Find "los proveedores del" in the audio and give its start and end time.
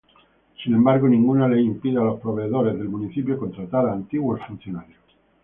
2.05-2.89